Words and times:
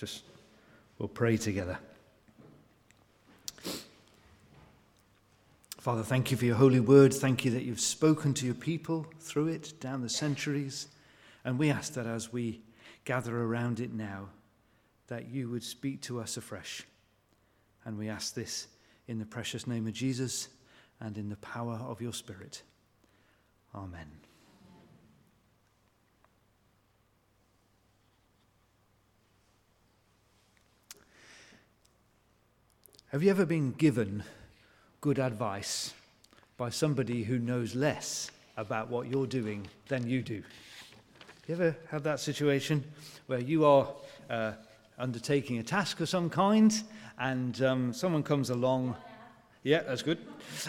just 0.00 0.22
we'll 0.98 1.08
pray 1.08 1.36
together. 1.36 1.78
Father, 5.76 6.02
thank 6.02 6.30
you 6.30 6.38
for 6.38 6.46
your 6.46 6.56
holy 6.56 6.80
word. 6.80 7.12
Thank 7.12 7.44
you 7.44 7.50
that 7.50 7.64
you've 7.64 7.80
spoken 7.80 8.32
to 8.34 8.46
your 8.46 8.54
people 8.54 9.06
through 9.20 9.48
it 9.48 9.78
down 9.78 10.00
the 10.00 10.08
centuries. 10.08 10.88
And 11.44 11.58
we 11.58 11.70
ask 11.70 11.92
that 11.94 12.06
as 12.06 12.32
we 12.32 12.62
gather 13.04 13.36
around 13.42 13.78
it 13.78 13.92
now, 13.92 14.28
that 15.08 15.28
you 15.28 15.50
would 15.50 15.64
speak 15.64 16.00
to 16.02 16.20
us 16.20 16.38
afresh. 16.38 16.82
And 17.84 17.98
we 17.98 18.08
ask 18.08 18.34
this 18.34 18.68
in 19.06 19.18
the 19.18 19.26
precious 19.26 19.66
name 19.66 19.86
of 19.86 19.92
Jesus 19.92 20.48
and 20.98 21.18
in 21.18 21.28
the 21.28 21.36
power 21.36 21.74
of 21.74 22.00
your 22.00 22.14
Spirit. 22.14 22.62
Amen. 23.74 24.29
Have 33.12 33.24
you 33.24 33.30
ever 33.30 33.44
been 33.44 33.72
given 33.72 34.22
good 35.00 35.18
advice 35.18 35.92
by 36.56 36.70
somebody 36.70 37.24
who 37.24 37.40
knows 37.40 37.74
less 37.74 38.30
about 38.56 38.88
what 38.88 39.08
you're 39.08 39.26
doing 39.26 39.66
than 39.88 40.06
you 40.06 40.22
do? 40.22 40.44
Have 41.48 41.48
you 41.48 41.54
ever 41.56 41.76
had 41.90 42.04
that 42.04 42.20
situation 42.20 42.84
where 43.26 43.40
you 43.40 43.64
are 43.64 43.88
uh, 44.30 44.52
undertaking 44.96 45.58
a 45.58 45.64
task 45.64 45.98
of 45.98 46.08
some 46.08 46.30
kind 46.30 46.72
and 47.18 47.60
um, 47.62 47.92
someone 47.92 48.22
comes 48.22 48.48
along? 48.48 48.94
Yeah, 49.64 49.82
that's 49.82 50.02
good. 50.02 50.18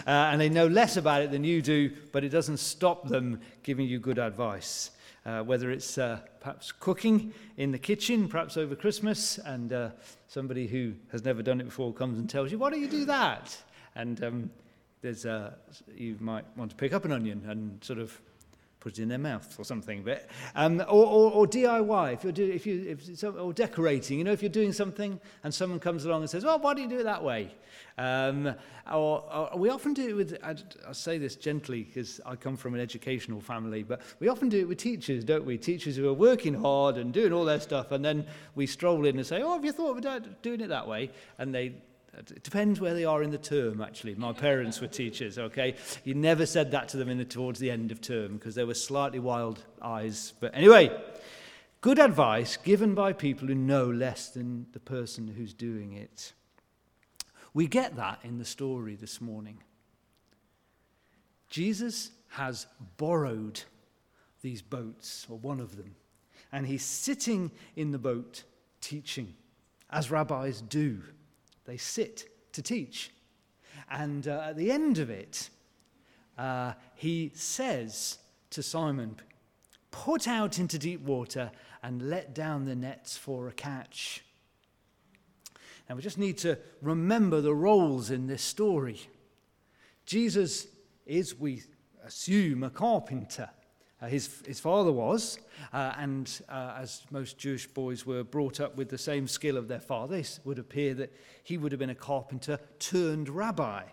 Uh, 0.04 0.10
and 0.10 0.40
they 0.40 0.48
know 0.48 0.66
less 0.66 0.96
about 0.96 1.22
it 1.22 1.30
than 1.30 1.44
you 1.44 1.62
do, 1.62 1.92
but 2.10 2.24
it 2.24 2.30
doesn't 2.30 2.56
stop 2.56 3.06
them 3.06 3.40
giving 3.62 3.86
you 3.86 4.00
good 4.00 4.18
advice. 4.18 4.90
Uh, 5.24 5.40
whether 5.42 5.70
it's 5.70 5.98
uh, 5.98 6.18
perhaps 6.40 6.72
cooking 6.72 7.32
in 7.56 7.70
the 7.70 7.78
kitchen, 7.78 8.28
perhaps 8.28 8.56
over 8.56 8.74
Christmas, 8.74 9.38
and 9.38 9.72
uh, 9.72 9.90
somebody 10.26 10.66
who 10.66 10.94
has 11.12 11.24
never 11.24 11.42
done 11.42 11.60
it 11.60 11.64
before 11.64 11.92
comes 11.92 12.18
and 12.18 12.28
tells 12.28 12.50
you, 12.50 12.58
Why 12.58 12.70
don't 12.70 12.80
you 12.80 12.88
do 12.88 13.04
that? 13.04 13.56
And 13.94 14.22
um, 14.24 14.50
there's, 15.00 15.24
uh, 15.24 15.52
you 15.94 16.16
might 16.18 16.44
want 16.56 16.70
to 16.70 16.76
pick 16.76 16.92
up 16.92 17.04
an 17.04 17.12
onion 17.12 17.44
and 17.46 17.82
sort 17.84 18.00
of 18.00 18.20
put 18.82 18.98
it 18.98 19.02
in 19.02 19.08
their 19.08 19.18
mouth 19.18 19.58
or 19.58 19.64
something. 19.64 20.02
But, 20.02 20.28
um, 20.56 20.80
or, 20.80 21.06
or, 21.06 21.30
or, 21.32 21.46
DIY, 21.46 22.14
if 22.14 22.24
you're 22.24 22.32
do, 22.32 22.50
if 22.50 22.66
you, 22.66 22.98
if, 22.98 23.24
or 23.24 23.52
decorating, 23.52 24.18
you 24.18 24.24
know, 24.24 24.32
if 24.32 24.42
you're 24.42 24.48
doing 24.48 24.72
something 24.72 25.20
and 25.44 25.54
someone 25.54 25.78
comes 25.78 26.04
along 26.04 26.22
and 26.22 26.30
says, 26.30 26.44
well, 26.44 26.58
why 26.58 26.74
do 26.74 26.82
you 26.82 26.88
do 26.88 26.98
it 26.98 27.04
that 27.04 27.22
way? 27.22 27.54
Um, 27.96 28.54
or, 28.92 29.22
or, 29.32 29.50
we 29.56 29.70
often 29.70 29.94
do 29.94 30.08
it 30.08 30.14
with, 30.14 30.38
I, 30.42 30.56
I 30.88 30.92
say 30.92 31.16
this 31.18 31.36
gently 31.36 31.84
because 31.84 32.20
I 32.26 32.34
come 32.34 32.56
from 32.56 32.74
an 32.74 32.80
educational 32.80 33.40
family, 33.40 33.84
but 33.84 34.00
we 34.18 34.28
often 34.28 34.48
do 34.48 34.58
it 34.58 34.66
with 34.66 34.78
teachers, 34.78 35.22
don't 35.22 35.44
we? 35.44 35.58
Teachers 35.58 35.96
who 35.96 36.08
are 36.08 36.14
working 36.14 36.54
hard 36.54 36.96
and 36.96 37.12
doing 37.12 37.32
all 37.32 37.44
their 37.44 37.60
stuff, 37.60 37.92
and 37.92 38.04
then 38.04 38.26
we 38.56 38.66
stroll 38.66 39.06
in 39.06 39.16
and 39.16 39.26
say, 39.26 39.42
oh, 39.42 39.52
have 39.52 39.64
you 39.64 39.72
thought 39.72 39.96
about 39.96 40.42
doing 40.42 40.60
it 40.60 40.68
that 40.68 40.88
way? 40.88 41.10
And 41.38 41.54
they 41.54 41.74
it 42.14 42.42
depends 42.42 42.80
where 42.80 42.94
they 42.94 43.04
are 43.04 43.22
in 43.22 43.30
the 43.30 43.38
term, 43.38 43.80
actually. 43.80 44.14
My 44.14 44.32
parents 44.32 44.80
were 44.80 44.86
teachers, 44.86 45.38
okay? 45.38 45.76
You 46.04 46.14
never 46.14 46.44
said 46.44 46.70
that 46.72 46.88
to 46.90 46.98
them 46.98 47.08
in 47.08 47.18
the, 47.18 47.24
towards 47.24 47.58
the 47.58 47.70
end 47.70 47.90
of 47.90 48.00
term 48.00 48.34
because 48.34 48.54
they 48.54 48.64
were 48.64 48.74
slightly 48.74 49.18
wild 49.18 49.64
eyes. 49.80 50.34
But 50.38 50.54
anyway, 50.54 50.90
good 51.80 51.98
advice 51.98 52.58
given 52.58 52.94
by 52.94 53.14
people 53.14 53.48
who 53.48 53.54
know 53.54 53.86
less 53.86 54.28
than 54.28 54.66
the 54.72 54.80
person 54.80 55.26
who's 55.28 55.54
doing 55.54 55.92
it. 55.94 56.34
We 57.54 57.66
get 57.66 57.96
that 57.96 58.20
in 58.24 58.38
the 58.38 58.44
story 58.44 58.94
this 58.94 59.20
morning. 59.20 59.58
Jesus 61.48 62.10
has 62.28 62.66
borrowed 62.96 63.62
these 64.40 64.62
boats, 64.62 65.26
or 65.30 65.38
one 65.38 65.60
of 65.60 65.76
them, 65.76 65.94
and 66.50 66.66
he's 66.66 66.84
sitting 66.84 67.50
in 67.76 67.90
the 67.90 67.98
boat 67.98 68.42
teaching, 68.80 69.34
as 69.90 70.10
rabbis 70.10 70.60
do. 70.62 71.02
They 71.64 71.76
sit 71.76 72.28
to 72.52 72.62
teach. 72.62 73.12
And 73.90 74.26
uh, 74.26 74.46
at 74.48 74.56
the 74.56 74.70
end 74.70 74.98
of 74.98 75.10
it, 75.10 75.50
uh, 76.38 76.72
he 76.94 77.32
says 77.34 78.18
to 78.50 78.62
Simon, 78.62 79.16
Put 79.90 80.26
out 80.26 80.58
into 80.58 80.78
deep 80.78 81.02
water 81.02 81.50
and 81.82 82.08
let 82.08 82.34
down 82.34 82.64
the 82.64 82.74
nets 82.74 83.16
for 83.16 83.48
a 83.48 83.52
catch. 83.52 84.24
Now, 85.88 85.96
we 85.96 86.02
just 86.02 86.18
need 86.18 86.38
to 86.38 86.58
remember 86.80 87.40
the 87.40 87.54
roles 87.54 88.10
in 88.10 88.26
this 88.26 88.42
story. 88.42 89.00
Jesus 90.06 90.66
is, 91.04 91.38
we 91.38 91.62
assume, 92.04 92.62
a 92.62 92.70
carpenter. 92.70 93.50
Uh, 94.02 94.06
his, 94.06 94.42
his 94.44 94.58
father 94.58 94.90
was, 94.90 95.38
uh, 95.72 95.92
and 95.96 96.42
uh, 96.48 96.74
as 96.76 97.02
most 97.12 97.38
Jewish 97.38 97.68
boys 97.68 98.04
were 98.04 98.24
brought 98.24 98.58
up 98.58 98.76
with 98.76 98.88
the 98.88 98.98
same 98.98 99.28
skill 99.28 99.56
of 99.56 99.68
their 99.68 99.80
father, 99.80 100.16
it 100.16 100.40
would 100.44 100.58
appear 100.58 100.92
that 100.94 101.14
he 101.44 101.56
would 101.56 101.70
have 101.70 101.78
been 101.78 101.90
a 101.90 101.94
carpenter 101.94 102.58
turned 102.80 103.28
rabbi. 103.28 103.84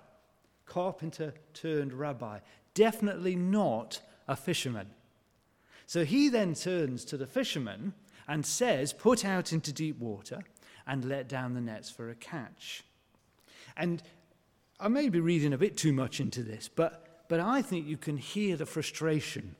Carpenter 0.65 1.35
turned 1.53 1.93
rabbi. 1.93 2.39
Definitely 2.73 3.35
not 3.35 4.01
a 4.27 4.35
fisherman. 4.35 4.87
So 5.85 6.03
he 6.03 6.27
then 6.27 6.55
turns 6.55 7.05
to 7.05 7.17
the 7.17 7.27
fisherman 7.27 7.93
and 8.27 8.43
says, 8.43 8.93
Put 8.93 9.23
out 9.23 9.53
into 9.53 9.71
deep 9.71 9.99
water 9.99 10.41
and 10.87 11.05
let 11.05 11.29
down 11.29 11.53
the 11.53 11.61
nets 11.61 11.91
for 11.91 12.09
a 12.09 12.15
catch. 12.15 12.83
And 13.77 14.01
I 14.79 14.87
may 14.87 15.09
be 15.09 15.19
reading 15.19 15.53
a 15.53 15.57
bit 15.57 15.77
too 15.77 15.93
much 15.93 16.19
into 16.19 16.41
this, 16.41 16.67
but, 16.67 17.25
but 17.29 17.39
I 17.39 17.61
think 17.61 17.85
you 17.85 17.97
can 17.97 18.17
hear 18.17 18.57
the 18.57 18.65
frustration 18.65 19.55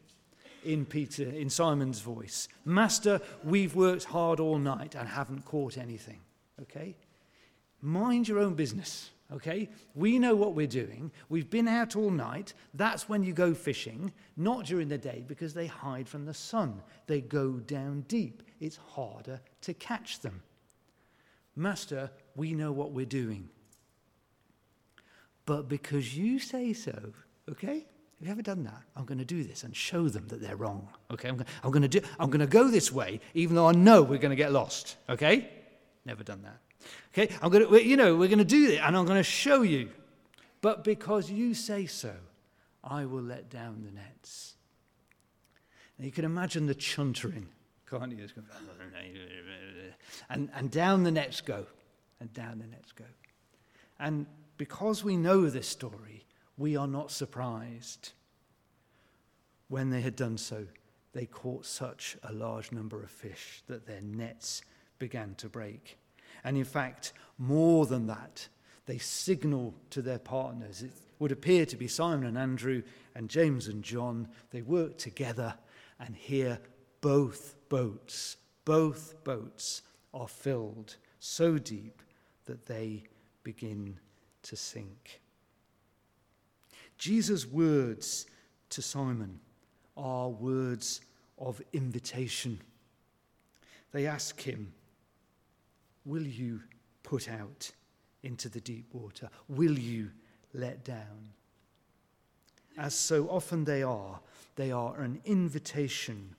in 0.64 0.86
Peter, 0.86 1.30
in 1.30 1.50
Simon's 1.50 2.02
voice. 2.02 2.48
Master, 2.66 3.22
we've 3.44 3.76
worked 3.76 4.06
hard 4.06 4.40
all 4.40 4.58
night 4.58 4.96
and 4.96 5.08
haven't 5.08 5.46
caught 5.46 5.78
anything. 5.78 6.20
Okay? 6.62 6.96
Mind 7.82 8.28
your 8.28 8.40
own 8.40 8.56
business. 8.56 9.12
Okay? 9.32 9.70
We 9.96 10.18
know 10.20 10.36
what 10.36 10.56
we're 10.56 10.68
doing. 10.68 11.12
We've 11.30 11.50
been 11.50 11.68
out 11.68 11.96
all 11.96 12.10
night. 12.10 12.54
That's 12.74 13.08
when 13.08 13.24
you 13.24 13.34
go 13.34 13.54
fishing, 13.54 14.12
not 14.36 14.66
during 14.66 14.88
the 14.88 14.98
day 14.98 15.24
because 15.28 15.54
they 15.54 15.68
hide 15.68 16.08
from 16.08 16.26
the 16.26 16.34
sun. 16.34 16.82
They 17.08 17.22
go 17.22 17.54
down 17.54 18.06
deep. 18.08 18.44
It's 18.60 18.78
harder 18.78 19.40
to 19.62 19.74
catch 19.74 20.20
them. 20.20 20.42
Master, 21.56 22.10
we 22.36 22.54
know 22.54 22.72
what 22.72 22.92
we're 22.92 23.06
doing. 23.06 23.50
But 25.46 25.68
because 25.68 26.16
you 26.16 26.40
say 26.40 26.74
so, 26.74 27.14
okay? 27.50 27.86
Have 28.20 28.28
you 28.28 28.32
ever 28.34 28.42
done 28.42 28.64
that? 28.64 28.82
I'm 28.98 29.06
going 29.06 29.20
to 29.20 29.26
do 29.26 29.46
this 29.46 29.64
and 29.64 29.74
show 29.74 30.10
them 30.10 30.28
that 30.28 30.42
they're 30.42 30.58
wrong. 30.58 30.90
Okay, 31.10 31.30
I'm 31.30 31.38
going, 31.38 31.48
I'm 31.64 31.72
going 31.72 31.84
to 31.84 31.88
do. 31.88 32.02
I'm 32.20 32.30
going 32.30 32.42
to 32.42 32.48
go 32.48 32.68
this 32.70 32.92
way, 32.92 33.22
even 33.34 33.56
though 33.56 33.68
I 33.68 33.72
know 33.72 34.04
we're 34.04 34.18
going 34.18 34.32
to 34.32 34.36
get 34.36 34.52
lost. 34.52 34.98
Okay, 35.08 35.50
never 36.04 36.22
done 36.22 36.42
that. 36.42 36.58
Okay, 37.14 37.34
I'm 37.42 37.50
going 37.50 37.66
to. 37.66 37.86
You 37.86 37.96
know, 37.96 38.18
we're 38.18 38.28
going 38.28 38.40
to 38.40 38.46
do 38.46 38.72
it, 38.72 38.82
and 38.84 38.98
I'm 38.98 39.06
going 39.06 39.18
to 39.20 39.24
show 39.24 39.62
you. 39.62 39.90
But 40.60 40.84
because 40.84 41.32
you 41.32 41.54
say 41.54 41.86
so, 41.86 42.14
I 42.84 43.06
will 43.06 43.22
let 43.22 43.50
down 43.50 43.84
the 43.86 43.92
nets. 43.92 44.56
Now 45.98 46.06
you 46.06 46.12
can 46.12 46.26
imagine 46.26 46.66
the 46.66 46.76
chuntering, 46.76 47.46
can't 47.90 48.12
you? 48.12 48.28
And, 50.30 50.50
and 50.54 50.70
down 50.70 51.04
the 51.04 51.12
nets 51.12 51.42
go, 51.42 51.66
and 52.20 52.32
down 52.34 52.60
the 52.60 52.68
nets 52.68 52.92
go. 52.92 53.06
And 54.00 54.28
because 54.58 55.04
we 55.04 55.18
know 55.18 55.50
this 55.50 55.68
story, 55.68 56.09
we 56.60 56.76
are 56.76 56.88
not 56.88 57.10
surprised. 57.10 58.12
When 59.70 59.90
they 59.90 60.02
had 60.02 60.16
done 60.16 60.38
so, 60.38 60.68
they 61.14 61.26
caught 61.26 61.66
such 61.66 62.18
a 62.22 62.34
large 62.34 62.72
number 62.72 63.02
of 63.02 63.10
fish 63.10 63.64
that 63.68 63.88
their 63.88 64.02
nets 64.02 64.62
began 65.00 65.36
to 65.36 65.48
break. 65.48 65.98
And 66.44 66.58
in 66.58 66.66
fact, 66.66 67.14
more 67.38 67.86
than 67.86 68.08
that, 68.08 68.48
they 68.86 68.98
signal 68.98 69.74
to 69.92 70.02
their 70.02 70.20
partners. 70.20 70.84
It 70.84 70.92
would 71.18 71.32
appear 71.32 71.66
to 71.66 71.78
be 71.78 71.88
Simon 71.88 72.28
and 72.28 72.38
Andrew 72.38 72.84
and 73.16 73.30
James 73.30 73.68
and 73.68 73.82
John. 73.82 74.28
They 74.52 74.62
work 74.62 74.98
together, 74.98 75.56
and 75.98 76.16
here 76.16 76.60
both 77.00 77.56
boats, 77.70 78.36
both 78.66 79.24
boats 79.24 79.82
are 80.14 80.28
filled 80.28 80.98
so 81.20 81.58
deep 81.58 82.02
that 82.46 82.66
they 82.66 83.04
begin 83.44 83.98
to 84.44 84.58
sink. 84.58 85.22
Jesus' 87.00 87.48
words 87.48 88.28
to 88.70 88.82
Simon 88.82 89.40
are 89.96 90.30
words 90.30 91.02
of 91.38 91.62
invitation. 91.74 92.60
They 93.94 94.06
ask 94.06 94.40
him, 94.40 94.74
Will 96.06 96.28
you 96.28 96.62
put 97.04 97.30
out 97.30 97.72
into 98.24 98.50
the 98.50 98.60
deep 98.60 98.94
water? 98.94 99.30
Will 99.48 99.80
you 99.80 100.10
let 100.54 100.84
down? 100.84 101.30
As 102.78 102.94
so 102.96 103.28
often 103.30 103.64
they 103.64 103.82
are, 103.82 104.20
they 104.56 104.72
are 104.72 105.00
an 105.00 105.22
invitation 105.26 106.36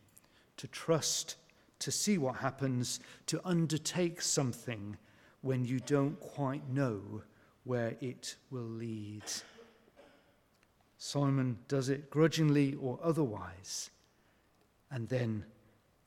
to 0.58 0.68
trust, 0.68 1.36
to 1.78 1.90
see 1.90 2.18
what 2.18 2.36
happens, 2.36 3.00
to 3.26 3.40
undertake 3.44 4.20
something 4.20 4.96
when 5.40 5.64
you 5.64 5.80
don't 5.80 6.20
quite 6.20 6.68
know 6.68 7.22
where 7.64 7.96
it 8.00 8.36
will 8.50 8.62
lead. 8.62 9.22
Simon 11.02 11.56
does 11.66 11.88
it 11.88 12.10
grudgingly 12.10 12.74
or 12.74 12.98
otherwise, 13.02 13.88
and 14.90 15.08
then 15.08 15.42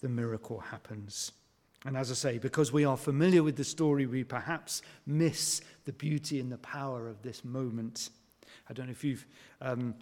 the 0.02 0.08
miracle 0.08 0.60
happens. 0.60 1.32
And 1.84 1.98
as 1.98 2.12
I 2.12 2.14
say, 2.14 2.38
because 2.38 2.72
we 2.72 2.86
are 2.86 2.96
familiar 2.96 3.42
with 3.42 3.56
the 3.56 3.64
story, 3.64 4.06
we 4.06 4.24
perhaps 4.24 4.84
miss 5.08 5.62
the 5.86 5.94
beauty 5.94 6.40
and 6.40 6.52
the 6.52 6.60
power 6.60 7.10
of 7.10 7.24
this 7.24 7.44
moment. 7.44 8.12
I 8.70 8.74
don't 8.74 8.86
know 8.86 8.92
if 8.92 9.04
you've 9.04 9.26
um, 9.62 9.96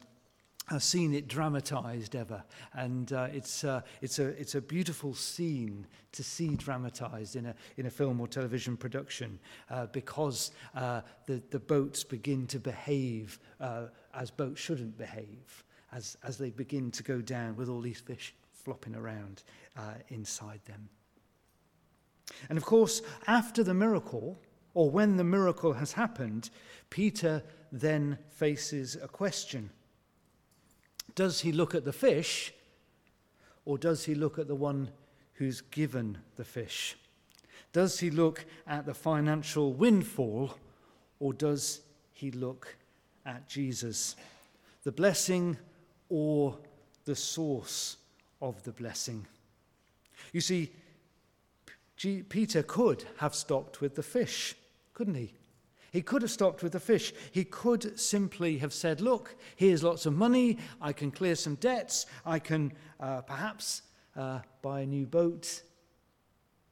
seen 0.79 1.13
it 1.13 1.27
dramatized 1.27 2.15
ever, 2.15 2.44
and 2.73 3.12
uh, 3.13 3.27
it's, 3.33 3.63
uh, 3.63 3.81
it's, 4.01 4.19
a, 4.19 4.27
it's 4.39 4.56
a 4.56 4.62
beautiful 4.62 5.13
scene 5.13 5.85
to 6.12 6.23
see 6.23 6.56
dramatized 6.56 7.35
in 7.35 7.47
a, 7.47 7.56
in 7.77 7.85
a 7.85 7.89
film 7.89 8.19
or 8.19 8.27
television 8.27 8.77
production 8.77 9.39
uh, 9.69 9.88
because 9.88 10.51
uh, 10.75 11.01
the, 11.25 11.41
the 11.50 11.59
boats 11.59 12.03
begin 12.03 12.47
to 12.47 12.59
behave 12.59 13.39
uh, 13.59 13.85
as 14.13 14.31
boats 14.31 14.62
shouldn't 14.62 14.97
behave, 14.97 15.63
as, 15.94 16.18
as 16.23 16.38
they 16.38 16.50
begin 16.50 16.91
to 16.91 17.03
go 17.03 17.21
down 17.21 17.56
with 17.56 17.69
all 17.69 17.81
these 17.81 18.00
fish 18.00 18.33
flopping 18.51 18.95
around 18.95 19.44
uh, 19.77 19.94
inside 20.09 20.62
them. 20.65 20.89
And 22.50 22.57
of 22.57 22.65
course, 22.65 23.01
after 23.27 23.63
the 23.63 23.73
miracle, 23.73 24.39
or 24.73 24.89
when 24.89 25.18
the 25.18 25.23
miracle 25.23 25.73
has 25.73 25.94
happened, 25.94 26.50
Peter 26.89 27.44
then 27.71 28.18
faces 28.29 28.95
a 29.01 29.07
question. 29.07 29.69
Does 31.16 31.42
he 31.42 31.52
look 31.52 31.75
at 31.75 31.86
the 31.86 31.94
fish 31.94 32.54
or 33.66 33.78
does 33.78 34.06
he 34.06 34.16
look 34.16 34.40
at 34.40 34.48
the 34.48 34.56
one 34.56 34.90
who's 35.34 35.62
given 35.62 36.18
the 36.36 36.46
fish? 36.46 36.96
Does 37.74 38.00
he 38.00 38.10
look 38.10 38.46
at 38.68 38.86
the 38.86 38.94
financial 38.94 39.74
windfall 39.74 40.58
or 41.19 41.34
does 41.34 41.81
he 42.13 42.31
look 42.31 42.75
at 43.25 43.48
Jesus? 43.48 44.16
The 44.84 44.92
blessing 44.92 45.58
or 46.10 46.58
the 47.06 47.16
source 47.16 47.98
of 48.42 48.62
the 48.64 48.72
blessing? 48.72 49.25
You 50.34 50.42
see, 50.42 50.72
Peter 52.30 52.64
could 52.64 53.06
have 53.18 53.36
stopped 53.36 53.80
with 53.80 53.96
the 53.96 54.04
fish, 54.04 54.56
couldn't 54.94 55.16
he? 55.16 55.34
He 55.92 56.02
could 56.02 56.22
have 56.22 56.32
stopped 56.32 56.64
with 56.64 56.72
the 56.72 56.80
fish. 56.80 57.14
He 57.32 57.44
could 57.44 58.00
simply 58.00 58.58
have 58.60 58.74
said, 58.74 59.02
Look, 59.02 59.36
here's 59.58 59.84
lots 59.84 60.06
of 60.06 60.14
money. 60.14 60.58
I 60.82 60.94
can 60.94 61.12
clear 61.12 61.36
some 61.36 61.56
debts. 61.56 62.06
I 62.26 62.40
can 62.40 62.72
uh, 63.00 63.22
perhaps 63.22 63.82
uh, 64.16 64.40
buy 64.62 64.82
a 64.82 64.86
new 64.86 65.06
boat. 65.06 65.64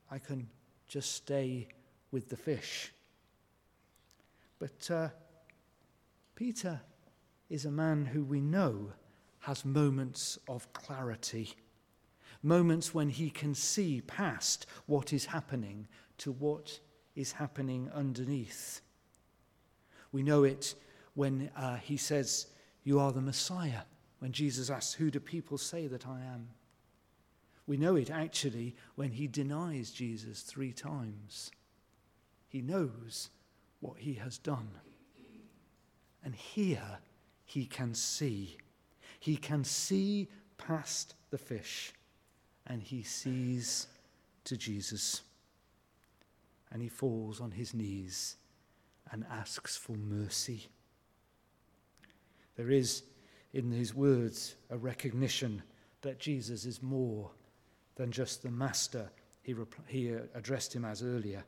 I 0.10 0.19
can 0.19 0.48
just 0.88 1.13
stay 1.13 1.68
with 2.12 2.30
the 2.30 2.38
fish. 2.38 2.94
But 4.57 4.89
uh, 4.89 5.10
Peter 6.36 6.80
is 7.50 7.66
a 7.66 7.71
man 7.71 8.06
who 8.06 8.24
we 8.24 8.39
know 8.39 8.94
has 9.39 9.66
moments 9.66 10.38
of 10.48 10.71
clarity, 10.71 11.56
moments 12.42 12.94
when 12.94 13.10
he 13.10 13.30
can 13.30 13.54
see 13.54 14.01
past 14.01 14.66
what 14.86 15.12
is 15.12 15.25
happening 15.25 15.88
to 16.19 16.31
what 16.31 16.80
is 17.16 17.33
happening 17.33 17.89
underneath. 17.94 18.81
We 20.11 20.23
know 20.23 20.44
it 20.44 20.75
when 21.13 21.51
uh, 21.56 21.77
he 21.77 21.97
says, 21.97 22.47
You 22.83 23.00
are 23.00 23.11
the 23.11 23.21
Messiah, 23.21 23.81
when 24.19 24.31
Jesus 24.31 24.69
asks, 24.69 24.94
Who 24.94 25.11
do 25.11 25.19
people 25.19 25.57
say 25.57 25.88
that 25.88 26.07
I 26.07 26.21
am? 26.21 26.50
We 27.67 27.77
know 27.77 27.95
it 27.95 28.09
actually 28.09 28.75
when 28.95 29.11
he 29.11 29.27
denies 29.27 29.91
Jesus 29.91 30.41
three 30.41 30.73
times. 30.73 31.51
He 32.47 32.61
knows 32.61 33.29
what 33.79 34.00
he 34.00 34.15
has 34.15 34.39
done. 34.39 34.69
And 36.23 36.33
here 36.33 36.97
he 37.45 37.65
can 37.65 37.94
see. 37.94 38.57
He 39.19 39.38
can 39.38 39.63
see 39.63 40.27
past 40.57 41.13
the 41.29 41.38
fish 41.38 41.94
and 42.65 42.81
he 42.81 43.03
sees 43.03 43.88
to 44.45 44.57
Jesus. 44.57 45.21
And 46.71 46.81
he 46.81 46.89
falls 46.89 47.39
on 47.39 47.51
his 47.51 47.73
knees 47.73 48.35
and 49.11 49.25
asks 49.31 49.75
for 49.75 49.95
mercy. 49.95 50.67
There 52.56 52.71
is 52.71 53.03
in 53.53 53.71
his 53.71 53.94
words 53.94 54.56
a 54.69 54.77
recognition 54.77 55.63
that 56.01 56.19
Jesus 56.19 56.65
is 56.65 56.83
more 56.83 57.31
than 57.95 58.11
just 58.11 58.44
the 58.44 58.51
master 58.51 59.09
he, 59.41 59.56
he 59.88 60.13
uh, 60.13 60.19
addressed 60.35 60.75
him 60.75 60.85
as 60.85 61.01
earlier. 61.01 61.44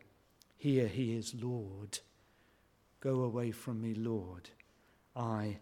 Here 0.57 0.87
he 0.87 1.15
is 1.15 1.35
Lord. 1.35 1.99
Go 2.99 3.21
away 3.21 3.51
from 3.51 3.81
me, 3.81 3.93
Lord. 3.93 4.49
I 5.15 5.57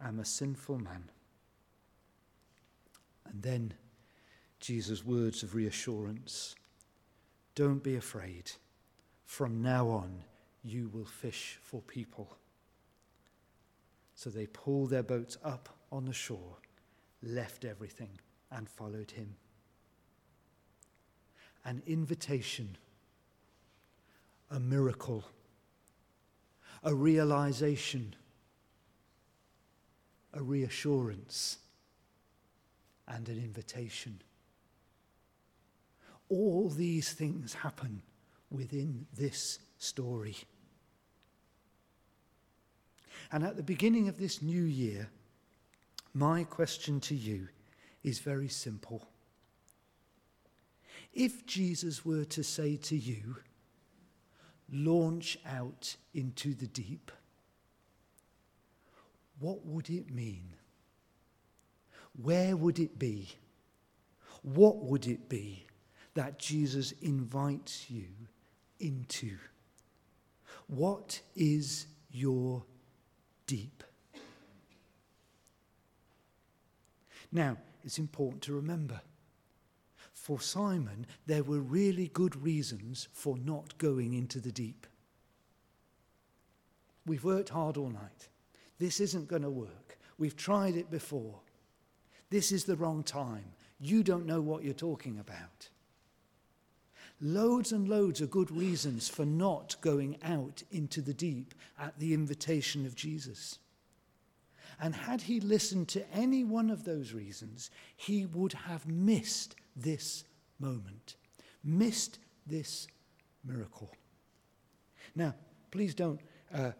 am 0.00 0.20
a 0.20 0.24
sinful 0.24 0.78
man. 0.78 1.04
And 3.28 3.42
then 3.42 3.74
Jesus' 4.60 5.04
words 5.04 5.42
of 5.42 5.54
reassurance 5.54 6.54
Don't 7.54 7.82
be 7.82 7.96
afraid. 7.96 8.52
From 9.24 9.62
now 9.62 9.88
on, 9.88 10.22
you 10.66 10.90
will 10.92 11.04
fish 11.04 11.58
for 11.62 11.80
people. 11.82 12.36
So 14.14 14.30
they 14.30 14.46
pulled 14.46 14.90
their 14.90 15.02
boats 15.02 15.38
up 15.44 15.68
on 15.92 16.06
the 16.06 16.12
shore, 16.12 16.56
left 17.22 17.64
everything, 17.64 18.10
and 18.50 18.68
followed 18.68 19.12
him. 19.12 19.36
An 21.64 21.82
invitation, 21.86 22.76
a 24.50 24.58
miracle, 24.58 25.24
a 26.82 26.94
realization, 26.94 28.14
a 30.32 30.42
reassurance, 30.42 31.58
and 33.08 33.28
an 33.28 33.38
invitation. 33.38 34.20
All 36.28 36.68
these 36.68 37.12
things 37.12 37.54
happen 37.54 38.02
within 38.50 39.06
this 39.16 39.60
story. 39.78 40.36
And 43.32 43.44
at 43.44 43.56
the 43.56 43.62
beginning 43.62 44.08
of 44.08 44.18
this 44.18 44.42
new 44.42 44.62
year, 44.62 45.08
my 46.14 46.44
question 46.44 47.00
to 47.00 47.14
you 47.14 47.48
is 48.02 48.20
very 48.20 48.48
simple. 48.48 49.06
If 51.12 51.46
Jesus 51.46 52.04
were 52.04 52.24
to 52.26 52.44
say 52.44 52.76
to 52.76 52.96
you, 52.96 53.36
launch 54.70 55.38
out 55.46 55.96
into 56.14 56.54
the 56.54 56.66
deep, 56.66 57.10
what 59.38 59.64
would 59.66 59.90
it 59.90 60.10
mean? 60.10 60.54
Where 62.22 62.56
would 62.56 62.78
it 62.78 62.98
be? 62.98 63.28
What 64.42 64.76
would 64.84 65.06
it 65.06 65.28
be 65.28 65.66
that 66.14 66.38
Jesus 66.38 66.92
invites 67.02 67.90
you 67.90 68.06
into? 68.80 69.36
What 70.66 71.20
is 71.34 71.86
your 72.10 72.62
deep. 73.46 73.82
Now, 77.32 77.56
it's 77.84 77.98
important 77.98 78.42
to 78.42 78.54
remember 78.54 79.00
for 80.26 80.40
Simon, 80.40 81.06
there 81.26 81.44
were 81.44 81.60
really 81.60 82.08
good 82.08 82.42
reasons 82.42 83.06
for 83.12 83.38
not 83.38 83.78
going 83.78 84.12
into 84.12 84.40
the 84.40 84.50
deep. 84.50 84.84
We've 87.06 87.22
worked 87.22 87.50
hard 87.50 87.76
all 87.76 87.90
night. 87.90 88.26
This 88.80 88.98
isn't 88.98 89.28
going 89.28 89.42
to 89.42 89.50
work. 89.50 89.98
We've 90.18 90.36
tried 90.36 90.74
it 90.74 90.90
before. 90.90 91.38
This 92.28 92.50
is 92.50 92.64
the 92.64 92.74
wrong 92.74 93.04
time. 93.04 93.44
You 93.78 94.02
don't 94.02 94.26
know 94.26 94.40
what 94.40 94.64
you're 94.64 94.74
talking 94.74 95.20
about. 95.20 95.68
Loads 97.20 97.72
and 97.72 97.88
loads 97.88 98.20
of 98.20 98.30
good 98.30 98.50
reasons 98.50 99.08
for 99.08 99.24
not 99.24 99.76
going 99.80 100.18
out 100.22 100.62
into 100.70 101.00
the 101.00 101.14
deep 101.14 101.54
at 101.78 101.98
the 101.98 102.12
invitation 102.12 102.84
of 102.84 102.94
Jesus. 102.94 103.58
And 104.80 104.94
had 104.94 105.22
he 105.22 105.40
listened 105.40 105.88
to 105.88 106.04
any 106.12 106.44
one 106.44 106.68
of 106.68 106.84
those 106.84 107.14
reasons, 107.14 107.70
he 107.96 108.26
would 108.26 108.52
have 108.52 108.86
missed 108.86 109.56
this 109.74 110.24
moment, 110.58 111.16
missed 111.64 112.18
this 112.46 112.86
miracle. 113.44 113.90
Now, 115.14 115.34
please 115.70 115.94
don't 115.94 116.20
uh, 116.54 116.72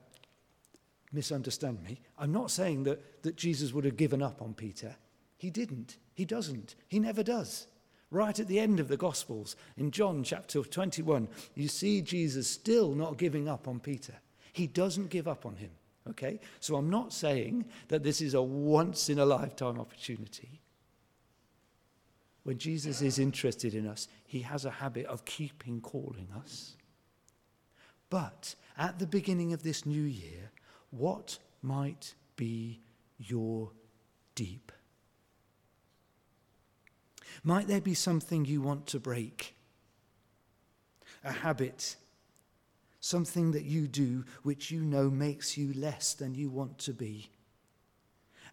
misunderstand 1.13 1.83
me. 1.83 2.01
I'm 2.19 2.33
not 2.33 2.51
saying 2.51 2.85
that, 2.85 3.23
that 3.23 3.37
Jesus 3.37 3.73
would 3.73 3.87
have 3.87 3.97
given 3.97 4.23
up 4.23 4.43
on 4.43 4.53
Peter. 4.53 4.95
He 5.39 5.51
didn't. 5.51 5.97
He 6.15 6.25
doesn't. 6.25 6.75
He 6.89 6.99
never 6.99 7.23
does. 7.23 7.67
Right 8.11 8.39
at 8.39 8.47
the 8.47 8.61
end 8.61 8.79
of 8.79 8.89
the 8.89 8.97
Gospels, 8.97 9.57
in 9.77 9.91
John 9.91 10.23
chapter 10.23 10.63
21, 10.63 11.29
you 11.55 11.69
see 11.69 12.01
Jesus 12.01 12.49
still 12.49 12.95
not 12.95 13.19
giving 13.19 13.49
up 13.49 13.67
on 13.67 13.81
Peter. 13.81 14.15
He 14.53 14.67
doesn't 14.67 15.11
give 15.11 15.27
up 15.27 15.45
on 15.45 15.57
him. 15.57 15.71
Okay? 16.09 16.39
So 16.61 16.77
I'm 16.77 16.89
not 16.89 17.13
saying 17.13 17.65
that 17.89 18.05
this 18.05 18.21
is 18.21 18.35
a 18.35 18.43
once 18.43 19.09
in 19.09 19.19
a 19.19 19.27
lifetime 19.27 19.81
opportunity. 19.81 20.61
When 22.45 22.59
Jesus 22.59 23.03
is 23.03 23.19
interested 23.19 23.75
in 23.75 23.89
us, 23.89 24.07
he 24.25 24.41
has 24.43 24.65
a 24.65 24.71
habit 24.71 25.07
of 25.07 25.25
keeping 25.25 25.81
calling 25.81 26.29
us. 26.39 26.77
But 28.09 28.55
at 28.79 29.01
the 29.01 29.07
beginning 29.07 29.53
of 29.53 29.65
this 29.65 29.85
new 29.85 30.03
year, 30.03 30.53
what 30.91 31.39
might 31.61 32.15
be 32.37 32.81
your 33.19 33.73
deep? 34.37 34.71
Might 37.45 37.69
there 37.69 37.81
be 37.81 37.95
something 37.95 38.45
you 38.45 38.61
want 38.61 38.87
to 38.89 38.99
break? 38.99 39.57
a 41.27 41.33
habit, 41.33 41.97
something 43.01 43.51
that 43.53 43.65
you 43.65 43.89
do 43.89 44.25
which 44.45 44.71
you 44.71 44.81
know 44.81 45.11
makes 45.11 45.59
you 45.59 45.73
less 45.75 46.15
than 46.15 46.35
you 46.35 46.49
want 46.49 46.79
to 46.79 46.93
be. 46.93 47.31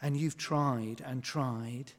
And 0.02 0.18
you've 0.18 0.38
tried 0.38 1.02
and 1.06 1.24
tried 1.24 1.94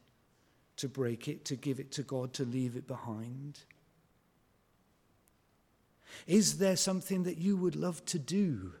to 0.77 0.89
break 0.89 1.27
it, 1.27 1.45
to 1.45 1.55
give 1.55 1.79
it 1.79 1.91
to 1.93 2.03
God, 2.03 2.33
to 2.33 2.43
leave 2.43 2.75
it 2.75 2.87
behind. 2.87 3.59
Is 6.27 6.57
there 6.57 6.75
something 6.75 7.23
that 7.23 7.37
you 7.37 7.55
would 7.55 7.75
love 7.75 8.05
to 8.07 8.19
do 8.19 8.73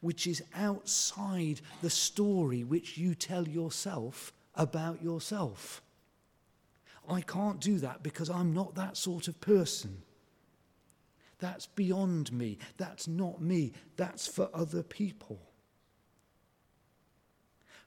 which 0.00 0.26
is 0.26 0.42
outside 0.54 1.60
the 1.82 1.90
story 1.90 2.62
which 2.62 2.98
you 2.98 3.14
tell 3.14 3.48
yourself 3.48 4.32
about 4.54 5.02
yourself? 5.02 5.80
I 7.08 7.20
can't 7.22 7.60
do 7.60 7.78
that 7.78 8.02
because 8.02 8.30
I'm 8.30 8.52
not 8.52 8.74
that 8.74 8.96
sort 8.96 9.28
of 9.28 9.40
person. 9.40 10.02
That's 11.38 11.66
beyond 11.66 12.32
me. 12.32 12.58
That's 12.76 13.06
not 13.06 13.40
me. 13.40 13.72
That's 13.96 14.26
for 14.26 14.50
other 14.52 14.82
people. 14.82 15.40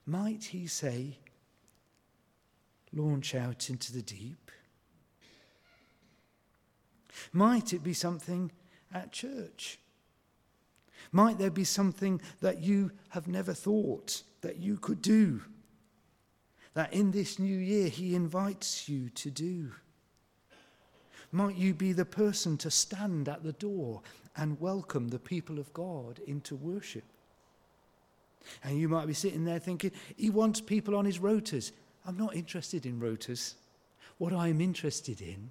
Might 0.06 0.44
he 0.44 0.66
say, 0.66 1.18
launch 2.92 3.34
out 3.34 3.70
into 3.70 3.92
the 3.92 4.02
deep? 4.02 4.50
Might 7.32 7.72
it 7.72 7.84
be 7.84 7.92
something 7.92 8.50
at 8.92 9.12
church? 9.12 9.78
Might 11.12 11.38
there 11.38 11.50
be 11.50 11.64
something 11.64 12.20
that 12.40 12.62
you 12.62 12.90
have 13.10 13.28
never 13.28 13.52
thought 13.52 14.22
that 14.40 14.56
you 14.56 14.78
could 14.78 15.02
do? 15.02 15.42
That 16.74 16.92
in 16.92 17.10
this 17.10 17.38
new 17.38 17.56
year 17.56 17.88
he 17.88 18.14
invites 18.14 18.88
you 18.88 19.10
to 19.10 19.30
do? 19.30 19.72
Might 21.30 21.56
you 21.56 21.74
be 21.74 21.92
the 21.92 22.04
person 22.04 22.56
to 22.58 22.70
stand 22.70 23.28
at 23.28 23.42
the 23.42 23.52
door 23.52 24.02
and 24.36 24.60
welcome 24.60 25.08
the 25.08 25.18
people 25.18 25.58
of 25.58 25.72
God 25.72 26.20
into 26.26 26.56
worship? 26.56 27.04
And 28.64 28.78
you 28.78 28.88
might 28.88 29.06
be 29.06 29.14
sitting 29.14 29.44
there 29.44 29.58
thinking, 29.58 29.92
he 30.16 30.30
wants 30.30 30.60
people 30.60 30.96
on 30.96 31.04
his 31.04 31.18
rotas. 31.18 31.72
I'm 32.06 32.16
not 32.16 32.34
interested 32.34 32.86
in 32.86 33.00
rotas. 33.00 33.54
What 34.18 34.32
I 34.32 34.48
am 34.48 34.60
interested 34.60 35.20
in 35.20 35.50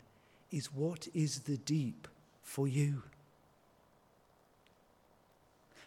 is 0.51 0.73
what 0.73 1.07
is 1.13 1.39
the 1.39 1.57
deep 1.57 2.07
for 2.43 2.67
you? 2.67 3.03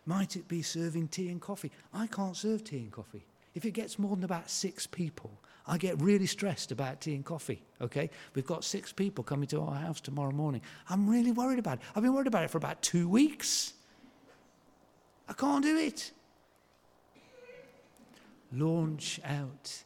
Might 0.06 0.36
it 0.36 0.48
be 0.48 0.62
serving 0.62 1.08
tea 1.08 1.28
and 1.28 1.40
coffee? 1.40 1.70
I 1.92 2.06
can't 2.06 2.36
serve 2.36 2.64
tea 2.64 2.78
and 2.78 2.92
coffee. 2.92 3.24
If 3.54 3.64
it 3.64 3.70
gets 3.70 3.99
more 3.99 4.16
than 4.16 4.25
about 4.25 4.50
six 4.50 4.87
people, 4.87 5.30
I 5.66 5.78
get 5.78 6.00
really 6.02 6.26
stressed 6.26 6.73
about 6.73 7.00
tea 7.00 7.14
and 7.14 7.25
coffee, 7.25 7.62
okay? 7.80 8.11
We've 8.34 8.46
got 8.46 8.64
six 8.64 8.92
people 8.92 9.25
coming 9.25 9.46
to 9.49 9.61
our 9.61 9.76
house 9.76 10.00
tomorrow 10.00 10.32
morning. 10.32 10.61
I'm 10.90 11.08
really 11.08 11.32
worried 11.32 11.58
about 11.58 11.78
it. 11.78 11.84
I've 11.94 12.02
been 12.02 12.12
worried 12.12 12.26
about 12.26 12.44
it 12.44 12.50
for 12.50 12.58
about 12.58 12.82
two 12.82 13.08
weeks. 13.08 13.73
I 15.28 15.32
can't 15.32 15.64
do 15.64 15.76
it. 15.76 16.11
Launch 18.52 19.20
out 19.25 19.84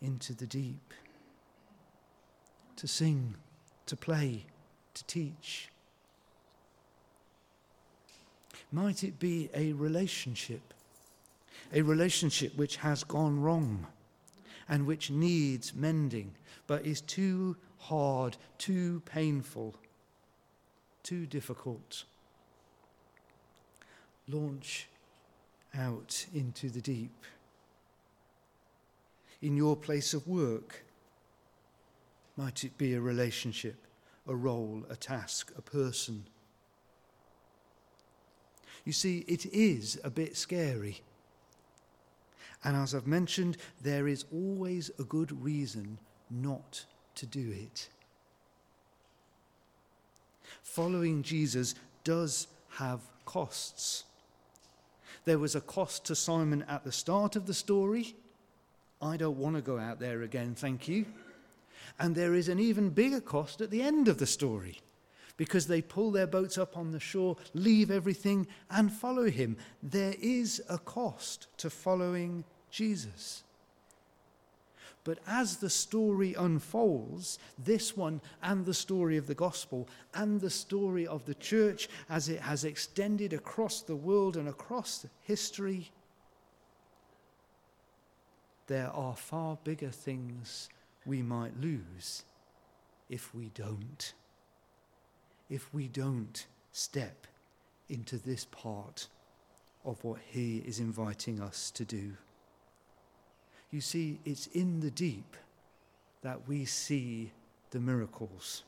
into 0.00 0.32
the 0.34 0.46
deep 0.46 0.94
to 2.76 2.86
sing, 2.86 3.34
to 3.86 3.96
play, 3.96 4.44
to 4.94 5.04
teach. 5.04 5.70
Might 8.70 9.04
it 9.04 9.18
be 9.18 9.50
a 9.54 9.72
relationship? 9.72 10.72
A 11.72 11.82
relationship 11.82 12.54
which 12.56 12.76
has 12.76 13.02
gone 13.02 13.40
wrong 13.40 13.86
and 14.68 14.86
which 14.86 15.10
needs 15.10 15.74
mending, 15.74 16.34
but 16.66 16.86
is 16.86 17.00
too 17.00 17.56
hard, 17.78 18.36
too 18.58 19.02
painful, 19.06 19.74
too 21.02 21.26
difficult. 21.26 22.04
Launch 24.28 24.88
out 25.74 26.26
into 26.34 26.68
the 26.68 26.80
deep. 26.80 27.24
In 29.40 29.56
your 29.56 29.74
place 29.74 30.14
of 30.14 30.28
work, 30.28 30.84
might 32.36 32.64
it 32.64 32.78
be 32.78 32.94
a 32.94 33.00
relationship, 33.00 33.76
a 34.28 34.34
role, 34.34 34.84
a 34.88 34.96
task, 34.96 35.52
a 35.56 35.62
person? 35.62 36.24
You 38.84 38.92
see, 38.92 39.24
it 39.26 39.46
is 39.46 39.98
a 40.04 40.10
bit 40.10 40.36
scary. 40.36 41.02
And 42.64 42.76
as 42.76 42.94
I've 42.94 43.06
mentioned, 43.06 43.56
there 43.82 44.06
is 44.06 44.24
always 44.32 44.90
a 44.98 45.04
good 45.04 45.42
reason 45.42 45.98
not 46.30 46.84
to 47.16 47.26
do 47.26 47.50
it. 47.50 47.88
Following 50.62 51.22
Jesus 51.22 51.74
does 52.04 52.46
have 52.70 53.00
costs. 53.24 54.04
There 55.24 55.38
was 55.38 55.54
a 55.54 55.60
cost 55.60 56.04
to 56.06 56.14
Simon 56.16 56.64
at 56.68 56.84
the 56.84 56.92
start 56.92 57.36
of 57.36 57.46
the 57.46 57.54
story. 57.54 58.14
I 59.00 59.16
don't 59.16 59.38
want 59.38 59.56
to 59.56 59.62
go 59.62 59.78
out 59.78 59.98
there 59.98 60.22
again, 60.22 60.54
thank 60.54 60.88
you. 60.88 61.06
And 61.98 62.14
there 62.14 62.34
is 62.34 62.48
an 62.48 62.58
even 62.58 62.90
bigger 62.90 63.20
cost 63.20 63.60
at 63.60 63.70
the 63.70 63.82
end 63.82 64.08
of 64.08 64.18
the 64.18 64.26
story 64.26 64.80
because 65.36 65.66
they 65.66 65.82
pull 65.82 66.10
their 66.10 66.26
boats 66.26 66.58
up 66.58 66.76
on 66.76 66.92
the 66.92 67.00
shore, 67.00 67.36
leave 67.54 67.90
everything, 67.90 68.46
and 68.70 68.92
follow 68.92 69.28
him. 69.28 69.56
There 69.82 70.14
is 70.20 70.62
a 70.68 70.78
cost 70.78 71.48
to 71.58 71.70
following 71.70 72.44
Jesus. 72.72 73.44
But 75.04 75.18
as 75.26 75.56
the 75.56 75.70
story 75.70 76.34
unfolds, 76.34 77.38
this 77.58 77.96
one 77.96 78.20
and 78.42 78.64
the 78.64 78.74
story 78.74 79.16
of 79.16 79.26
the 79.26 79.34
gospel 79.34 79.88
and 80.14 80.40
the 80.40 80.50
story 80.50 81.06
of 81.06 81.24
the 81.26 81.34
church 81.34 81.88
as 82.08 82.28
it 82.28 82.40
has 82.40 82.64
extended 82.64 83.32
across 83.32 83.82
the 83.82 83.96
world 83.96 84.36
and 84.36 84.48
across 84.48 85.04
history, 85.22 85.90
there 88.68 88.90
are 88.90 89.16
far 89.16 89.58
bigger 89.64 89.90
things 89.90 90.68
we 91.04 91.20
might 91.20 91.60
lose 91.60 92.24
if 93.10 93.34
we 93.34 93.50
don't. 93.54 94.14
If 95.50 95.74
we 95.74 95.88
don't 95.88 96.46
step 96.70 97.26
into 97.88 98.16
this 98.18 98.44
part 98.46 99.08
of 99.84 100.02
what 100.04 100.20
He 100.30 100.58
is 100.58 100.78
inviting 100.78 101.40
us 101.40 101.72
to 101.72 101.84
do. 101.84 102.12
You 103.72 103.80
see, 103.80 104.20
it's 104.24 104.46
in 104.48 104.80
the 104.80 104.90
deep 104.90 105.36
that 106.20 106.46
we 106.46 106.66
see 106.66 107.32
the 107.70 107.80
miracles. 107.80 108.62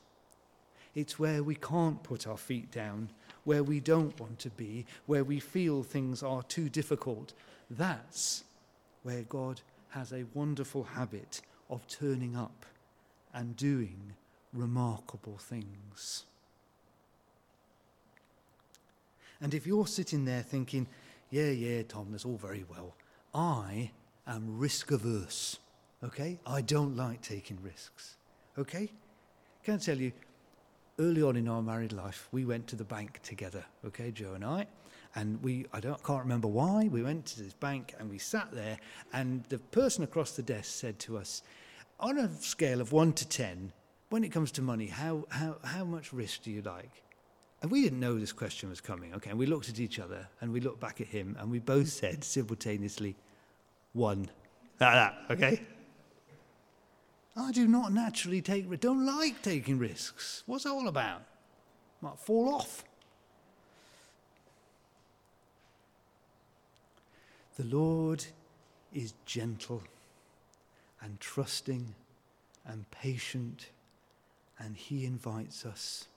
It's 0.95 1.19
where 1.19 1.43
we 1.43 1.55
can't 1.55 2.01
put 2.01 2.25
our 2.25 2.37
feet 2.37 2.71
down, 2.71 3.09
where 3.43 3.63
we 3.63 3.79
don't 3.79 4.19
want 4.19 4.39
to 4.39 4.49
be, 4.49 4.85
where 5.05 5.23
we 5.23 5.39
feel 5.39 5.83
things 5.83 6.23
are 6.23 6.41
too 6.43 6.69
difficult. 6.69 7.33
That's 7.69 8.43
where 9.03 9.21
God 9.23 9.61
has 9.89 10.11
a 10.11 10.25
wonderful 10.33 10.83
habit 10.83 11.41
of 11.69 11.87
turning 11.87 12.35
up 12.35 12.65
and 13.33 13.55
doing 13.55 14.13
remarkable 14.53 15.37
things. 15.37 16.23
And 19.39 19.53
if 19.53 19.67
you're 19.67 19.85
sitting 19.85 20.25
there 20.25 20.41
thinking, 20.41 20.87
yeah, 21.29 21.51
yeah, 21.51 21.83
Tom, 21.83 22.07
that's 22.09 22.25
all 22.25 22.37
very 22.37 22.65
well, 22.67 22.95
I 23.33 23.91
am 24.27 24.57
risk 24.57 24.91
averse. 24.91 25.59
Okay? 26.03 26.39
I 26.45 26.61
don't 26.61 26.95
like 26.95 27.21
taking 27.21 27.57
risks. 27.61 28.15
Okay? 28.57 28.91
Can 29.63 29.75
I 29.75 29.77
tell 29.77 29.97
you, 29.97 30.11
early 30.99 31.21
on 31.21 31.35
in 31.35 31.47
our 31.47 31.61
married 31.61 31.91
life, 31.91 32.27
we 32.31 32.45
went 32.45 32.67
to 32.67 32.75
the 32.75 32.83
bank 32.83 33.19
together, 33.23 33.65
okay, 33.85 34.11
Joe 34.11 34.33
and 34.33 34.45
I. 34.45 34.67
And 35.15 35.41
we, 35.41 35.65
I 35.73 35.79
don't, 35.79 36.01
can't 36.03 36.23
remember 36.23 36.47
why, 36.47 36.87
we 36.91 37.01
went 37.01 37.25
to 37.27 37.43
this 37.43 37.53
bank 37.53 37.95
and 37.99 38.09
we 38.09 38.17
sat 38.17 38.51
there, 38.51 38.77
and 39.13 39.43
the 39.49 39.59
person 39.59 40.03
across 40.03 40.31
the 40.31 40.43
desk 40.43 40.71
said 40.71 40.99
to 40.99 41.17
us, 41.17 41.41
on 41.99 42.17
a 42.17 42.29
scale 42.41 42.81
of 42.81 42.91
one 42.91 43.13
to 43.13 43.27
10, 43.27 43.71
when 44.09 44.23
it 44.23 44.31
comes 44.31 44.51
to 44.53 44.61
money, 44.61 44.87
how, 44.87 45.25
how, 45.29 45.57
how 45.63 45.83
much 45.85 46.13
risk 46.13 46.43
do 46.43 46.51
you 46.51 46.61
like? 46.61 46.91
And 47.61 47.71
we 47.71 47.81
didn't 47.81 47.99
know 47.99 48.19
this 48.19 48.33
question 48.33 48.69
was 48.69 48.81
coming, 48.81 49.13
okay? 49.15 49.29
And 49.29 49.39
we 49.39 49.45
looked 49.45 49.69
at 49.69 49.79
each 49.79 49.99
other 49.99 50.27
and 50.41 50.51
we 50.51 50.59
looked 50.59 50.79
back 50.79 51.01
at 51.01 51.07
him 51.07 51.35
and 51.39 51.49
we 51.49 51.59
both 51.59 51.87
said 51.87 52.23
simultaneously, 52.23 53.15
one. 53.95 54.29
Like 54.79 54.93
that, 54.93 55.17
okay? 55.31 55.61
I 57.37 57.51
do 57.51 57.67
not 57.67 57.91
naturally 57.91 58.41
take, 58.41 58.79
don't 58.79 59.05
like 59.05 59.41
taking 59.41 59.77
risks. 59.77 60.43
What's 60.45 60.65
it 60.65 60.69
all 60.69 60.87
about? 60.87 61.21
Might 62.01 62.19
fall 62.19 62.53
off. 62.55 62.83
The 67.57 67.63
Lord 67.63 68.23
is 68.93 69.13
gentle 69.25 69.81
and 71.01 71.19
trusting 71.19 71.95
and 72.65 72.89
patient, 72.91 73.67
and 74.59 74.75
He 74.75 75.05
invites 75.05 75.65
us. 75.65 76.07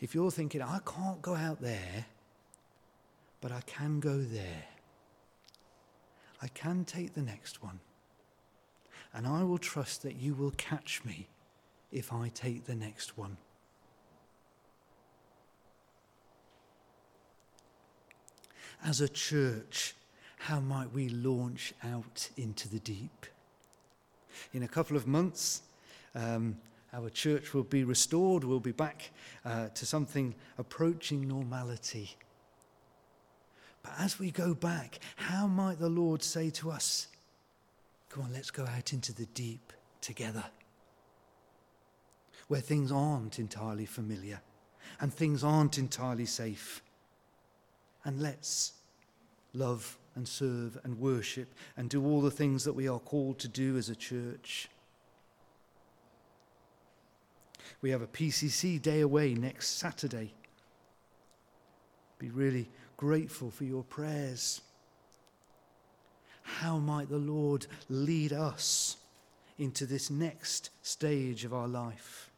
If 0.00 0.14
you're 0.14 0.30
thinking, 0.30 0.60
I 0.60 0.80
can't 0.84 1.22
go 1.22 1.34
out 1.34 1.60
there, 1.60 2.06
but 3.40 3.52
I 3.52 3.60
can 3.66 4.00
go 4.00 4.18
there, 4.18 4.64
I 6.42 6.48
can 6.48 6.84
take 6.84 7.14
the 7.14 7.22
next 7.22 7.62
one. 7.62 7.80
And 9.14 9.26
I 9.26 9.42
will 9.44 9.58
trust 9.58 10.02
that 10.02 10.16
you 10.16 10.34
will 10.34 10.52
catch 10.52 11.02
me 11.04 11.28
if 11.90 12.12
I 12.12 12.28
take 12.28 12.66
the 12.66 12.74
next 12.74 13.16
one. 13.16 13.36
As 18.84 19.00
a 19.00 19.08
church, 19.08 19.94
how 20.38 20.60
might 20.60 20.92
we 20.92 21.08
launch 21.08 21.72
out 21.82 22.28
into 22.36 22.68
the 22.68 22.78
deep? 22.78 23.26
In 24.52 24.62
a 24.62 24.68
couple 24.68 24.96
of 24.96 25.06
months, 25.06 25.62
um, 26.14 26.58
our 26.92 27.10
church 27.10 27.54
will 27.54 27.64
be 27.64 27.84
restored, 27.84 28.44
we'll 28.44 28.60
be 28.60 28.72
back 28.72 29.10
uh, 29.44 29.68
to 29.68 29.86
something 29.86 30.34
approaching 30.58 31.26
normality. 31.26 32.16
But 33.86 34.04
as 34.04 34.18
we 34.18 34.32
go 34.32 34.52
back, 34.52 34.98
how 35.14 35.46
might 35.46 35.78
the 35.78 35.88
Lord 35.88 36.22
say 36.22 36.50
to 36.50 36.70
us, 36.70 37.06
Come 38.08 38.24
on, 38.24 38.32
let's 38.32 38.50
go 38.50 38.66
out 38.66 38.92
into 38.92 39.12
the 39.12 39.26
deep 39.26 39.72
together, 40.00 40.44
where 42.48 42.60
things 42.60 42.90
aren't 42.90 43.38
entirely 43.38 43.86
familiar 43.86 44.40
and 45.00 45.12
things 45.12 45.44
aren't 45.44 45.78
entirely 45.78 46.24
safe. 46.26 46.82
And 48.04 48.20
let's 48.20 48.72
love 49.52 49.98
and 50.14 50.26
serve 50.26 50.78
and 50.82 50.98
worship 50.98 51.54
and 51.76 51.90
do 51.90 52.04
all 52.04 52.20
the 52.20 52.30
things 52.30 52.64
that 52.64 52.72
we 52.72 52.88
are 52.88 52.98
called 52.98 53.38
to 53.40 53.48
do 53.48 53.76
as 53.76 53.88
a 53.88 53.96
church. 53.96 54.68
We 57.82 57.90
have 57.90 58.02
a 58.02 58.06
PCC 58.08 58.80
day 58.80 59.00
away 59.00 59.34
next 59.34 59.78
Saturday. 59.78 60.32
Be 62.18 62.30
really 62.30 62.68
grateful 62.96 63.50
for 63.50 63.64
your 63.64 63.84
prayers. 63.84 64.60
How 66.42 66.78
might 66.78 67.08
the 67.08 67.18
Lord 67.18 67.66
lead 67.88 68.32
us 68.32 68.96
into 69.58 69.86
this 69.86 70.10
next 70.10 70.70
stage 70.82 71.44
of 71.44 71.52
our 71.52 71.68
life? 71.68 72.30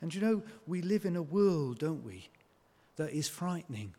And 0.00 0.14
you 0.14 0.20
know, 0.20 0.42
we 0.66 0.82
live 0.82 1.04
in 1.04 1.16
a 1.16 1.22
world, 1.22 1.78
don't 1.78 2.04
we, 2.04 2.28
that 2.96 3.10
is 3.10 3.28
frightening 3.28 3.94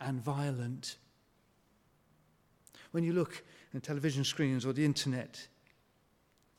and 0.00 0.20
violent. 0.20 0.96
When 2.90 3.04
you 3.04 3.12
look 3.12 3.42
at 3.74 3.82
television 3.82 4.24
screens 4.24 4.66
or 4.66 4.72
the 4.72 4.84
internet, 4.84 5.46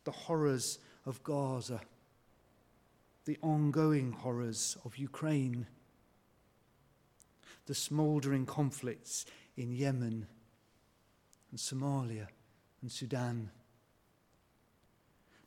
the 0.04 0.12
horrors 0.12 0.80
of 1.06 1.24
Gaza, 1.24 1.82
the 3.26 3.38
ongoing 3.42 4.12
horrors 4.12 4.78
of 4.86 4.98
Ukraine, 4.98 5.68
the 7.66 7.76
smouldering 7.76 8.46
conflicts 8.46 9.26
in 9.58 9.72
Yemen 9.72 10.28
and 11.52 11.60
Somalia 11.60 12.28
and 12.82 12.92
Sudan, 12.92 13.50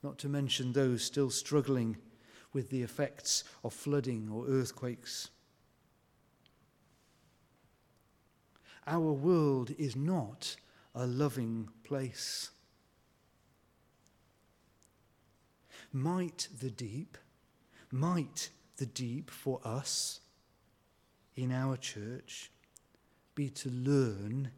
not 0.02 0.18
to 0.18 0.28
mention 0.28 0.72
those 0.72 1.02
still 1.02 1.30
struggling 1.30 1.96
with 2.52 2.70
the 2.70 2.82
effects 2.82 3.44
of 3.62 3.72
flooding 3.72 4.28
or 4.32 4.46
earthquakes. 4.48 5.28
Our 8.86 9.12
world 9.12 9.72
is 9.76 9.94
not 9.94 10.56
a 10.94 11.06
loving 11.06 11.68
place. 11.84 12.50
Might 15.92 16.48
the 16.58 16.70
deep, 16.70 17.18
might 17.90 18.50
the 18.76 18.86
deep 18.86 19.30
for 19.30 19.60
us 19.64 20.20
in 21.38 21.52
our 21.52 21.76
church 21.76 22.50
be 23.36 23.48
to 23.48 23.70
learn 23.70 24.50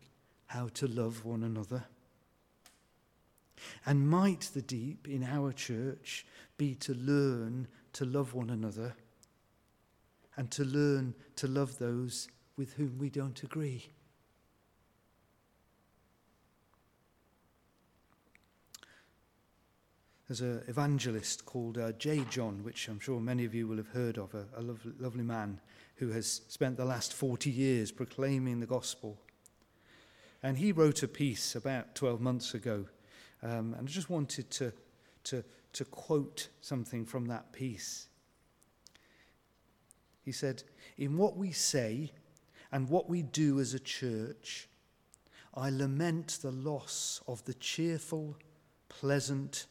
how 0.47 0.69
to 0.69 0.87
love 0.89 1.27
one 1.27 1.43
another? 1.43 1.85
And 3.85 4.09
might 4.09 4.49
the 4.55 4.63
deep 4.63 5.07
in 5.07 5.23
our 5.23 5.53
church 5.53 6.25
be 6.57 6.75
to 6.77 6.95
learn 6.95 7.69
to 7.93 8.07
love 8.07 8.33
one 8.33 8.49
another 8.49 8.95
and 10.39 10.51
to 10.53 10.65
learn 10.65 11.15
to 11.37 11.47
love 11.47 11.79
those 11.79 12.29
with 12.57 12.73
whom 12.73 12.97
we 12.99 13.11
don't 13.11 13.43
agree? 13.43 13.93
There's 20.31 20.43
an 20.43 20.63
evangelist 20.69 21.45
called 21.45 21.77
uh, 21.77 21.91
J. 21.99 22.25
John, 22.31 22.63
which 22.63 22.87
I'm 22.87 23.01
sure 23.01 23.19
many 23.19 23.45
of 23.45 23.53
you 23.53 23.67
will 23.67 23.79
have 23.79 23.89
heard 23.89 24.17
of, 24.17 24.33
a, 24.33 24.47
a 24.57 24.63
lovely, 24.63 24.93
lovely 25.01 25.25
man 25.25 25.59
who 25.97 26.11
has 26.11 26.43
spent 26.47 26.77
the 26.77 26.85
last 26.85 27.13
40 27.13 27.51
years 27.51 27.91
proclaiming 27.91 28.61
the 28.61 28.67
gospel. 28.67 29.19
And 30.41 30.57
he 30.57 30.71
wrote 30.71 31.03
a 31.03 31.09
piece 31.09 31.57
about 31.57 31.97
12 31.97 32.21
months 32.21 32.55
ago, 32.55 32.87
um, 33.43 33.75
and 33.77 33.89
I 33.89 33.91
just 33.91 34.09
wanted 34.09 34.53
to, 34.53 34.73
to, 35.25 35.43
to 35.73 35.85
quote 35.87 36.47
something 36.61 37.07
from 37.07 37.27
that 37.27 37.51
piece. 37.51 38.07
He 40.25 40.31
said, 40.31 40.63
In 40.97 41.19
what 41.19 41.37
we 41.37 41.51
say 41.51 42.13
and 42.71 42.89
what 42.89 43.11
we 43.11 43.23
do 43.23 43.59
as 43.59 43.75
a 43.75 43.81
church, 43.81 44.69
I 45.55 45.71
lament 45.71 46.39
the 46.41 46.53
loss 46.53 47.21
of 47.27 47.45
the 47.47 47.55
cheerful, 47.55 48.37
pleasant, 48.89 49.67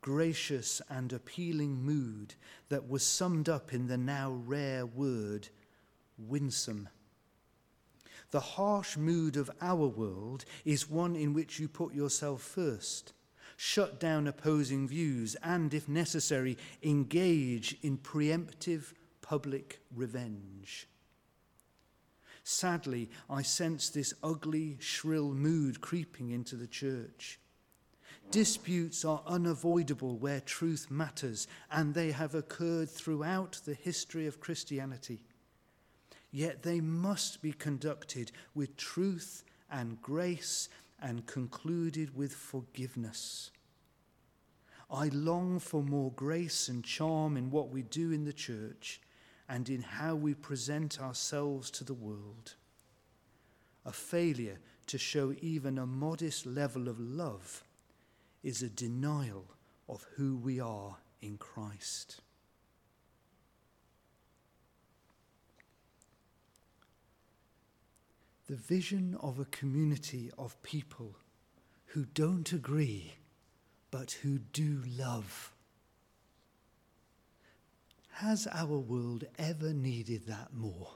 gracious 0.00 0.80
and 0.88 1.12
appealing 1.12 1.82
mood 1.82 2.34
that 2.68 2.88
was 2.88 3.02
summed 3.04 3.48
up 3.48 3.72
in 3.72 3.86
the 3.86 3.98
now 3.98 4.30
rare 4.30 4.86
word, 4.86 5.48
winsome. 6.18 6.88
The 8.30 8.40
harsh 8.40 8.96
mood 8.96 9.36
of 9.36 9.50
our 9.60 9.86
world 9.86 10.44
is 10.64 10.88
one 10.88 11.16
in 11.16 11.34
which 11.34 11.58
you 11.58 11.68
put 11.68 11.94
yourself 11.94 12.42
first, 12.42 13.12
shut 13.56 13.98
down 13.98 14.26
opposing 14.26 14.86
views, 14.86 15.34
and, 15.42 15.74
if 15.74 15.88
necessary, 15.88 16.56
engage 16.82 17.76
in 17.82 17.98
preemptive 17.98 18.92
public 19.20 19.80
revenge. 19.94 20.86
Sadly, 22.44 23.10
I 23.28 23.42
sense 23.42 23.90
this 23.90 24.14
ugly, 24.22 24.76
shrill 24.80 25.32
mood 25.34 25.80
creeping 25.80 26.30
into 26.30 26.56
the 26.56 26.66
church. 26.66 27.38
Disputes 28.30 29.04
are 29.04 29.24
unavoidable 29.26 30.16
where 30.16 30.38
truth 30.40 30.88
matters, 30.88 31.48
and 31.68 31.92
they 31.92 32.12
have 32.12 32.36
occurred 32.36 32.88
throughout 32.88 33.60
the 33.64 33.74
history 33.74 34.28
of 34.28 34.38
Christianity. 34.38 35.24
Yet 36.30 36.62
they 36.62 36.80
must 36.80 37.42
be 37.42 37.52
conducted 37.52 38.30
with 38.54 38.76
truth 38.76 39.42
and 39.68 40.00
grace 40.00 40.68
and 41.02 41.26
concluded 41.26 42.14
with 42.14 42.32
forgiveness. 42.32 43.50
I 44.88 45.08
long 45.08 45.58
for 45.58 45.82
more 45.82 46.12
grace 46.12 46.68
and 46.68 46.84
charm 46.84 47.36
in 47.36 47.50
what 47.50 47.70
we 47.70 47.82
do 47.82 48.12
in 48.12 48.24
the 48.24 48.32
church 48.32 49.00
and 49.48 49.68
in 49.68 49.82
how 49.82 50.14
we 50.14 50.34
present 50.34 51.00
ourselves 51.00 51.68
to 51.72 51.84
the 51.84 51.94
world. 51.94 52.54
A 53.84 53.92
failure 53.92 54.60
to 54.86 54.98
show 54.98 55.34
even 55.40 55.78
a 55.78 55.86
modest 55.86 56.46
level 56.46 56.88
of 56.88 57.00
love 57.00 57.64
is 58.42 58.62
a 58.62 58.68
denial 58.68 59.46
of 59.88 60.06
who 60.16 60.36
we 60.36 60.60
are 60.60 60.96
in 61.20 61.36
Christ. 61.36 62.20
The 68.48 68.56
vision 68.56 69.16
of 69.20 69.38
a 69.38 69.44
community 69.44 70.30
of 70.36 70.60
people 70.62 71.16
who 71.86 72.06
don't 72.14 72.52
agree 72.52 73.14
but 73.90 74.12
who 74.22 74.38
do 74.38 74.82
love. 74.96 75.52
Has 78.14 78.46
our 78.46 78.78
world 78.78 79.24
ever 79.38 79.72
needed 79.72 80.26
that 80.26 80.52
more? 80.52 80.94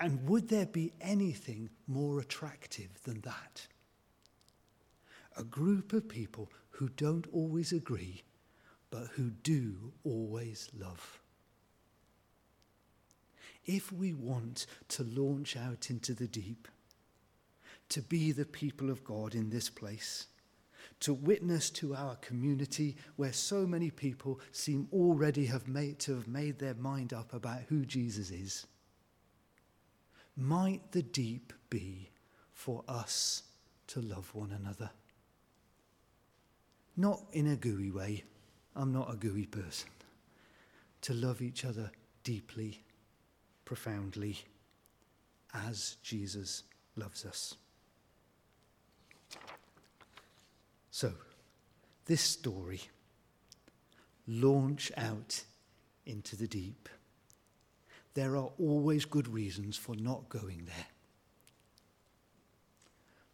And 0.00 0.28
would 0.28 0.48
there 0.48 0.66
be 0.66 0.92
anything 1.00 1.70
more 1.86 2.20
attractive 2.20 3.02
than 3.02 3.20
that? 3.22 3.66
A 5.38 5.44
group 5.44 5.92
of 5.92 6.08
people 6.08 6.50
who 6.70 6.88
don't 6.90 7.26
always 7.32 7.72
agree, 7.72 8.22
but 8.90 9.06
who 9.14 9.30
do 9.30 9.92
always 10.04 10.68
love. 10.76 11.20
If 13.64 13.92
we 13.92 14.12
want 14.14 14.66
to 14.88 15.04
launch 15.04 15.56
out 15.56 15.90
into 15.90 16.12
the 16.12 16.26
deep, 16.26 16.66
to 17.90 18.02
be 18.02 18.32
the 18.32 18.44
people 18.44 18.90
of 18.90 19.04
God 19.04 19.34
in 19.34 19.50
this 19.50 19.70
place, 19.70 20.26
to 21.00 21.14
witness 21.14 21.70
to 21.70 21.94
our 21.94 22.16
community 22.16 22.96
where 23.16 23.32
so 23.32 23.66
many 23.66 23.90
people 23.90 24.40
seem 24.50 24.88
already 24.92 25.46
have 25.46 25.68
made, 25.68 25.98
to 26.00 26.14
have 26.14 26.26
made 26.26 26.58
their 26.58 26.74
mind 26.74 27.12
up 27.12 27.32
about 27.32 27.60
who 27.68 27.84
Jesus 27.84 28.30
is, 28.30 28.66
might 30.36 30.92
the 30.92 31.02
deep 31.02 31.52
be 31.70 32.10
for 32.52 32.82
us 32.88 33.42
to 33.88 34.00
love 34.00 34.34
one 34.34 34.52
another? 34.52 34.90
Not 36.98 37.22
in 37.32 37.46
a 37.46 37.56
gooey 37.56 37.90
way. 37.90 38.24
I'm 38.74 38.92
not 38.92 39.12
a 39.12 39.16
gooey 39.16 39.46
person. 39.46 39.88
To 41.02 41.14
love 41.14 41.40
each 41.40 41.64
other 41.64 41.90
deeply, 42.24 42.82
profoundly, 43.64 44.38
as 45.54 45.96
Jesus 46.02 46.64
loves 46.96 47.24
us. 47.24 47.54
So, 50.90 51.12
this 52.06 52.20
story 52.20 52.80
launch 54.26 54.90
out 54.96 55.44
into 56.04 56.36
the 56.36 56.48
deep. 56.48 56.88
there 58.14 58.36
are 58.36 58.50
always 58.58 59.04
good 59.04 59.28
reasons 59.28 59.76
for 59.76 59.94
not 59.94 60.28
going 60.28 60.64
there. 60.66 60.86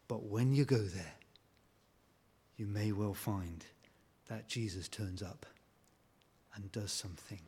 But 0.09 0.25
when 0.25 0.53
you 0.53 0.67
go 0.67 0.83
there, 0.83 1.15
you 2.57 2.67
may 2.67 2.93
well 2.93 3.15
find 3.15 3.65
that 4.29 4.49
Jesus 4.49 4.89
turns 4.89 5.23
up 5.23 5.47
and 6.55 6.71
does 6.71 6.93
something 6.93 7.41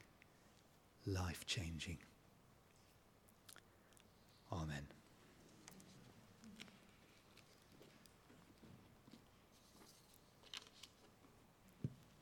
life 1.07 1.47
changing. 1.47 1.99
Amen. 4.53 4.96